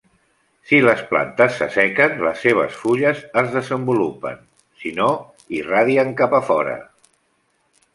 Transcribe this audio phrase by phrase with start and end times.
[0.69, 4.43] Si les plantes s'assequen, les seves fulles es desenvolupen,
[4.83, 5.15] si no,
[5.63, 6.79] irradien cap a fora.